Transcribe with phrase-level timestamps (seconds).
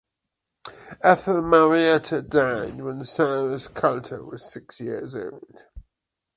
[1.03, 5.67] Ethel Marietta died when Cyrus Colter was six years old.